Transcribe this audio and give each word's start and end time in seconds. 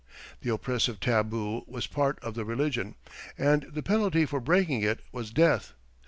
The 0.41 0.51
oppressive 0.51 0.99
tabu 0.99 1.61
was 1.67 1.85
part 1.85 2.17
of 2.23 2.33
the 2.33 2.43
religion, 2.43 2.95
and 3.37 3.67
the 3.71 3.83
penalty 3.83 4.25
for 4.25 4.39
breaking 4.39 4.81
it 4.81 5.01
was 5.11 5.29
death. 5.29 5.73